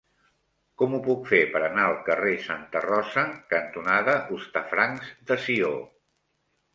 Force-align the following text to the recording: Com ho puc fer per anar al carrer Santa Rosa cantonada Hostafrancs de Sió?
Com 0.81 0.93
ho 0.97 0.99
puc 1.07 1.27
fer 1.31 1.41
per 1.55 1.59
anar 1.65 1.83
al 1.89 1.97
carrer 2.07 2.31
Santa 2.45 2.81
Rosa 2.85 3.25
cantonada 3.53 4.15
Hostafrancs 4.39 5.13
de 5.33 5.39
Sió? 5.45 5.71